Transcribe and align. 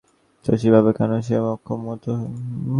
শশী 0.45 0.67
ভাবে, 0.73 0.91
কেন 0.97 1.11
সে 1.25 1.33
এমন 1.39 1.51
অক্ষম, 1.55 1.79
এত 1.85 2.05
অসহায়? 2.05 2.29